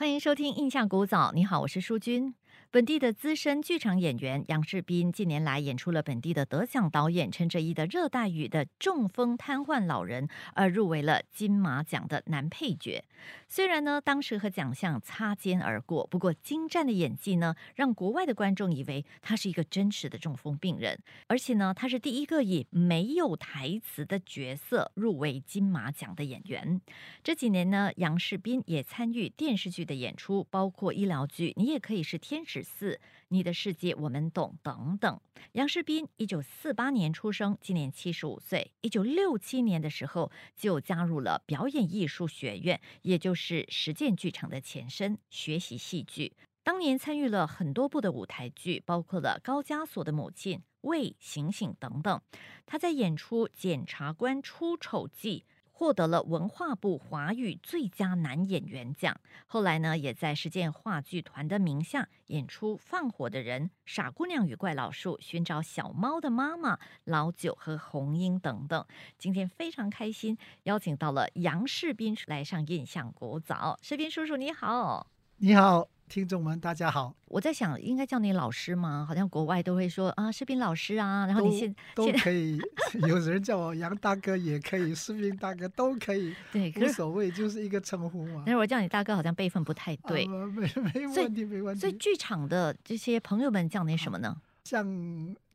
[0.00, 2.34] 欢迎收听印象古早，你好，我是淑君。
[2.70, 13.04] 本地的资深剧场演员杨世斌近年来演出了本地的得奖导演陈哲一的《热带雨》的中风瘫痪老人，而入围了金马奖的男配角。
[13.52, 21.02] 虽然呢，当时和奖项擦肩而过，不过精湛的演技呢，让国外的观众以为他是一个真实的中风病人。
[21.26, 26.80] 而且呢，他是第一个以没有台词的角色入围金马奖的演员。
[27.24, 32.62] 这几年呢，杨世斌也参与电视剧的演出，包括医疗剧《你也可以是天使》。
[32.64, 35.20] 四，你的世界我们懂等等。
[35.52, 38.70] 杨世斌一九四八年出生，今年七十五岁。
[38.82, 46.36] 一九六七年的时候就加入了表演艺术学院，也就是是实践剧场的前身，学习戏剧。
[46.62, 52.20] 当年参与了很多部的舞台剧，包括了高加索的母亲、未醒醒等等。
[52.66, 55.46] 他在演出《检察官出丑记》。
[55.80, 59.18] 获得了文化部华语最佳男演员奖。
[59.46, 68.84] 后来呢，也在实践话剧团的名下演出《放火的人》《傻姑娘与怪老树》《寻找小猫的妈妈》《老九》和《红英》等等。
[69.16, 73.78] 今天非常开心，邀请到了杨世斌来上印象国早。
[73.80, 75.06] 世斌叔叔你好，
[75.42, 75.88] 你好。
[76.06, 77.14] 听众们，大家好！
[77.26, 79.06] 我在想，应该叫你老师吗？
[79.08, 81.24] 好像国外都会说啊，士兵老师啊。
[81.24, 82.60] 然后你现都可以，
[83.08, 88.42] 有人叫我杨大哥也可以，士兵大哥都可以， 对，无所谓，就是一个称呼嘛。
[88.44, 90.26] 但是我叫你大哥，好像辈分不太对。
[90.26, 91.80] 没没问题，没问题。
[91.80, 94.36] 所以剧场的这些朋友们叫你什么呢？
[94.64, 94.84] 像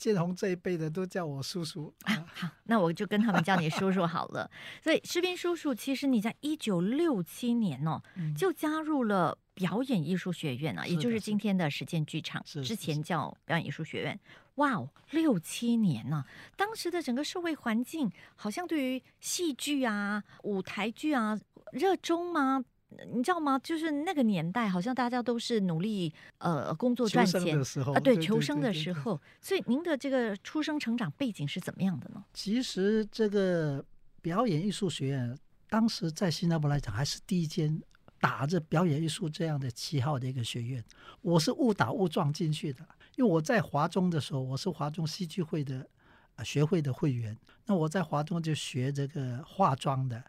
[0.00, 2.24] 建宏这一辈的都叫我叔叔啊。
[2.34, 4.50] 好，那我就跟他们叫你叔叔好了。
[4.82, 8.02] 所以士兵叔叔，其实你在一九六七年哦，
[8.36, 9.38] 就加入了。
[9.52, 14.18] 表演艺术学院啊，也就是今天的实践剧场，之前叫表演艺术学院。
[14.54, 16.24] 哇哦，六七年呢，
[16.56, 21.38] 当时的整个社会环境好像对于戏剧啊、舞台剧啊
[21.72, 22.64] 热衷吗？
[23.12, 23.58] 你知道吗？
[23.58, 29.20] 就是那个年代，好像大家都是努力呃工作赚钱的时候啊，对，求生的时候。
[29.40, 32.24] 所以您的这个出生成长背景是怎么样的呢？
[32.34, 33.84] 其实这个
[34.20, 35.36] 表演艺术学院
[35.68, 37.80] 当时在新加坡来讲，还是第一间。
[38.22, 40.84] 打着表演艺术这样的旗号的一个学院，
[41.22, 42.86] 我是误打误撞进去的。
[43.16, 45.88] 因为我在华中的时候，我是华中戏剧会的
[46.36, 47.34] 啊学会的会员。
[47.64, 50.22] 那我在华中就学这个化妆的，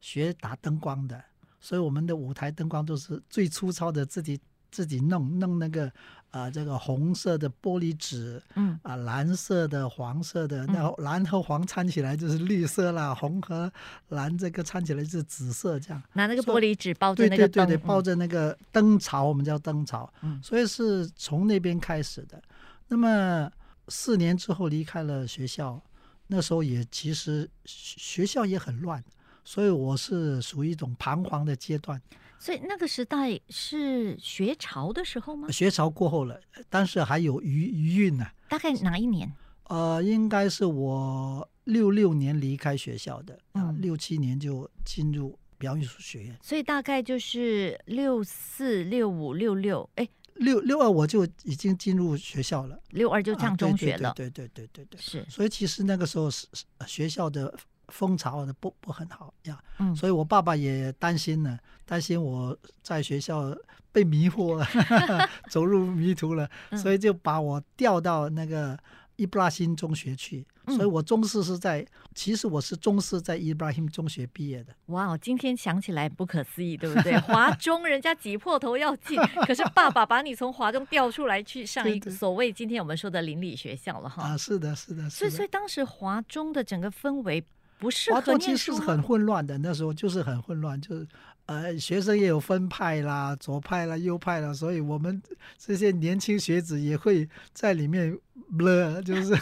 [0.00, 1.20] 学打灯光的，
[1.62, 4.38] 所以我们的舞台灯光都是最粗糙的，自己。
[4.74, 5.92] 自己弄弄那个
[6.30, 8.80] 啊，这个红色的玻璃纸，嗯。
[8.82, 13.70] 啊，蓝色的、黄色的，然后蓝和黄掺起来就是绿色啦，红和
[14.08, 16.02] 蓝这个掺起来是紫色，这样。
[16.14, 22.42] 拿那个玻璃纸包着那个对对对，包着那个灯槽，我们叫灯槽，嗯，所以是从那边开始的。
[22.88, 23.52] 那么
[23.88, 25.78] 四年之后离开了学校，
[26.28, 29.04] 那时候也其实学校也很乱，
[29.44, 32.00] 所以我是属于一种彷徨的阶段。
[32.38, 35.48] 所以那个时代是学潮的时候吗？
[35.52, 38.26] 学潮过后了，但是还有余余韵呢。
[38.48, 39.32] 大概哪一年？
[39.68, 46.36] 呃，应该是我六六年离开学校的，啊，六七年就进入表演艺术学院。
[46.42, 54.12] 所以大概就是六四、六五、六六，哎，六六二我就已经进入学校了，六二就上中学了。
[54.16, 55.24] 对对对对对，是。
[55.30, 56.48] 所以其实那个时候是
[56.88, 57.56] 学校的。
[57.92, 63.54] 风潮的不不很好呀，嗯，所以我爸爸也担心呢，担心我在学校
[63.92, 64.66] 被迷惑了，
[65.50, 68.78] 走入迷途了，所以就把我调到那个
[69.16, 70.46] 伊布拉辛中学去。
[70.68, 74.72] 所以我中四是在，其实我是中四在伊布拉辛中学毕业的。
[74.86, 77.18] 哇，今天想起来不可思议，对不对？
[77.20, 84.22] 华中人家挤破头要进， 可是爸爸把你从华中调出来去上一个所谓今天我们说的邻里学校了哈。
[84.22, 87.44] 啊，是的，是的，所以所以当时华中的整个氛围。
[87.82, 91.04] 不是，华中其实是很混乱的，那时候就是很混乱，就是
[91.46, 95.20] 呃，学生也有分派啦，左派啦，右派啦，所以我们
[95.58, 98.16] 这些年轻学子也会在里面
[98.60, 99.34] 了，就是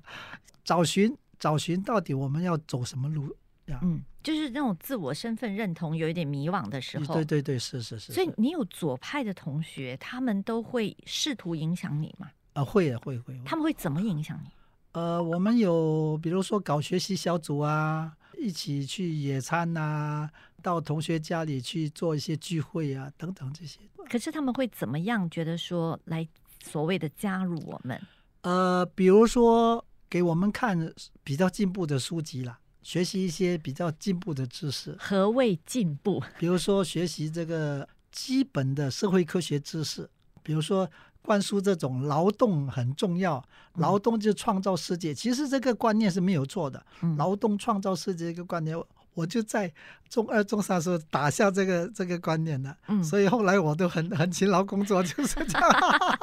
[0.62, 3.80] 找寻找寻到底我们要走什么路呀？
[3.82, 7.14] 嗯，就是那种自我身份认同有一点迷惘的时候。
[7.14, 8.12] 对对对，是是是。
[8.12, 12.28] 所以你有左派的同学，他们都会试图影响你吗？
[12.52, 13.40] 啊，会啊，会会。
[13.46, 14.50] 他们会怎么影响你？
[14.92, 20.28] 呃，我们有比如说搞学习小组啊，一起去野餐呐，
[20.62, 23.80] 到同学家里去做一些聚会啊，等等这些。
[24.08, 26.26] 可是他们会怎么样觉得说来
[26.64, 28.00] 所谓的加入我们？
[28.42, 30.92] 呃，比如说给我们看
[31.22, 36.22] 比较进步的书籍啦，学习一些比较进步的知识，何谓进步？
[36.38, 40.08] 比如说学习这个基本的社会科学知识，
[40.42, 40.90] 比如说
[41.28, 43.44] 灌输这种劳动很重要，
[43.74, 45.12] 劳动就创造世界。
[45.12, 48.74] 其实这个观念是没有错的，嗯劳动创造世界这个观念，
[49.12, 49.70] 我就在
[50.08, 52.74] 中二、中三的时候打下这个这个观念的。
[52.86, 55.70] 嗯所以后来我都很 很勤劳工作，就是这样，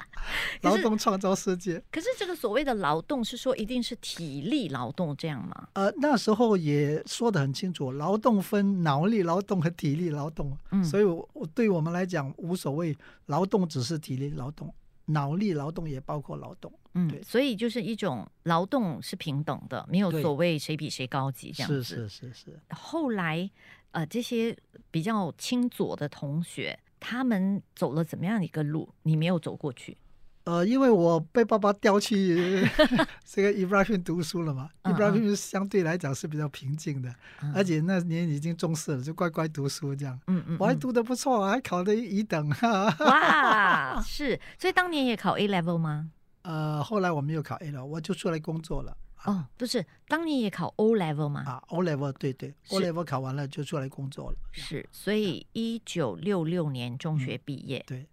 [0.62, 1.82] 劳动创造世界。
[1.92, 5.68] 可是这个所谓的劳动是说一定是体力劳动这样吗？
[5.74, 12.96] 呃，那时候也说得很清楚，劳动分脑力劳动和体力劳动，嗯所以我我对我们来讲无所谓，
[13.26, 14.72] 劳动只是体力劳动，
[15.06, 16.72] 脑力劳动也包括劳动。
[16.94, 21.82] 嗯对，所以就是一种劳动是平等的，没有所谓谁比谁高级这样子。
[21.82, 23.50] 是是是是，后来，
[23.90, 24.56] 呃，这些
[24.90, 28.88] 比较亲左的同学，他们走了怎么样的一个路？
[29.02, 29.96] 你没有走过去，
[30.46, 32.62] 呃，因为我被爸爸调去
[33.26, 37.12] 这个 Ibrahim 读书了嘛，Ibrahim 相对来讲是比较平静的，
[37.42, 40.16] 嗯而且那年已经中四了，就乖乖读书这样。
[40.28, 42.48] 嗯嗯，嗯我还读的不错，还考了一等。
[43.00, 46.10] 哇，是，所以当年也考 A level 吗？
[46.42, 48.96] 呃，后来我没有考 A 了，我就出来工作了。
[49.24, 51.42] 哦，不是，当年也考 O level 吗？
[51.44, 54.36] 啊，O level 对对，O level 考完了就出来工作了。
[54.52, 57.82] 是，所以一九六六年中学毕业。
[57.88, 58.06] 对，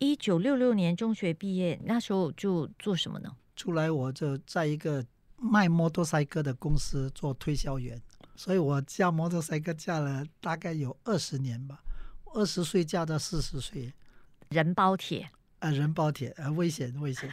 [0.00, 3.30] 一九六六年中学毕业，那时候就做什么呢？
[3.54, 5.04] 出来我就在一个
[5.36, 8.00] 卖摩托赛车的公司做推销员，
[8.34, 11.82] 所以我驾摩托赛车驾了大概有二十年吧，
[12.32, 13.92] 二十岁驾到四十岁。
[14.48, 17.30] 人包铁，呃，人包铁，呃，危险危险。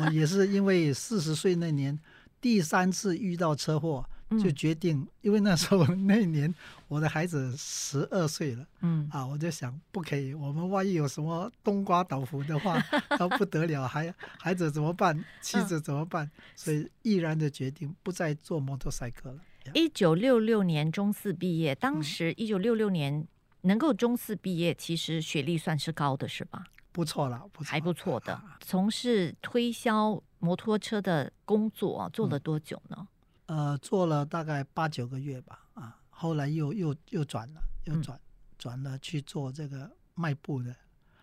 [0.00, 1.96] 我也是因为四十岁那年
[2.40, 6.52] 第三次遇到车祸，就嗯决定， 因为那时候那年
[6.86, 12.82] 我的孩子十二岁了嗯啊，我就想不可以，我们万一有什么冬瓜倒伏的话，
[13.18, 15.24] 那不得了，孩孩子怎么办？
[15.40, 16.30] 妻子怎么办？
[16.54, 19.38] 所以毅然的决定不再做摩托赛车了。
[19.74, 23.26] 一九六六年中四毕业，嗯当时一九六六年
[23.62, 26.64] 能够中四毕业，其实学历算是高的，是吧？
[26.92, 28.58] 不错了，不错，还不错的啊。
[28.60, 33.06] 从事推销摩托车的工作啊，做嗯了多久呢？
[33.48, 38.02] 呃，做了大概八九个月吧，啊，后来又又又转了，又嗯。
[38.02, 38.20] 转、
[38.58, 40.74] 转了去做这个卖布的，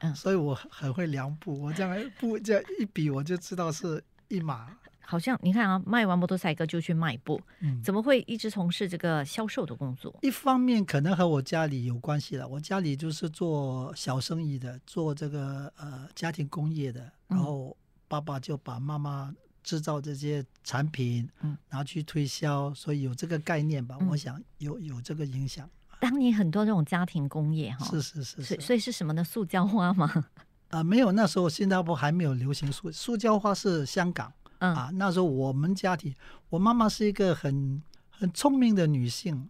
[0.00, 0.12] 嗯。
[0.16, 4.76] 所以我很很会量布，我这样布这样一比我就知道是一码，
[5.06, 10.18] 好像你看啊，卖完摩托赛车就去卖布，嗯，怎么会一直从事这个销售的工作？
[10.22, 17.36] 一方面可能和我家里有关系了，我家里就是做小生意的，做这个呃家庭工业的，嗯。
[17.36, 17.76] 然后
[18.08, 25.68] 爸爸就把妈妈制造这些产品，嗯，然后去推销，所以有这个概念吧，嗯我想有有这个影响，
[25.98, 29.24] 当年很多这种家庭工业哈，是是是是所以，所以是什么呢？
[29.24, 30.24] 塑胶花吗？
[30.68, 34.90] 啊、没有，那时候新加坡还没有流行塑塑胶花是香港嗯啊。
[34.94, 36.14] 那时候我们家庭，
[36.50, 37.80] 我妈妈是一个很
[38.10, 39.48] 很聪明的女性，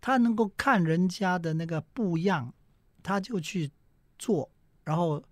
[0.00, 2.52] 她能够看人家的那个布样，
[3.02, 3.70] 她就去
[4.18, 4.50] 做，
[4.84, 5.22] 然后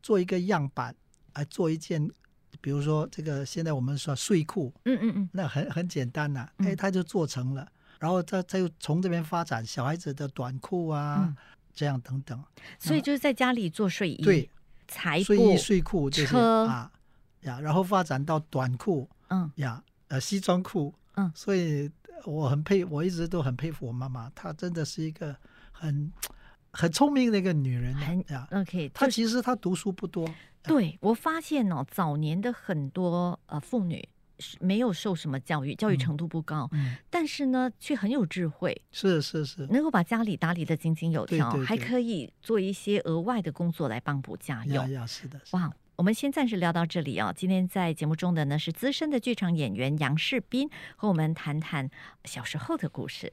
[0.00, 0.94] 做一个样板，
[1.34, 2.08] 来做一件，
[2.64, 6.66] 比如说这个现在我们说睡裤，嗯嗯嗯，那很很简单呐、嗯。
[6.66, 7.68] 哎，它就做成了，
[7.98, 11.36] 然后她她又从这边发展小孩子的短裤啊，嗯。
[11.74, 12.42] 这样等等，
[12.78, 14.48] 所以就是在家里做睡衣，对。
[14.88, 16.64] 裁睡衣、，睡裤这些车。
[16.64, 16.90] 啊
[17.42, 19.50] 呀，然后发展到短裤嗯。
[19.56, 21.30] 呀，呃，西装裤，嗯。
[21.34, 21.90] 所以
[22.24, 25.36] 我很佩，我一直都很佩服我妈妈，她真的是一个
[25.70, 26.10] 很
[26.74, 27.94] 很聪明的一个女人。
[28.50, 30.28] ，OK，她其实她读书不多，
[30.64, 34.06] 对我发现哦，早年的很多呃妇女
[34.40, 44.74] 是没有受什么教育，教育嗯程度不高，嗯，但是呢却很有智慧，是是是，能够把家里打理的井井有条，对对对还可以做一些额外的工作来帮补家用。
[44.74, 47.32] 呀呀，是的，哇，我们先暂时聊到这里啊。
[47.32, 51.88] 今天在节目中的呢是资深的剧场演员杨世斌，和我们谈谈
[52.24, 53.32] 小时候的故事。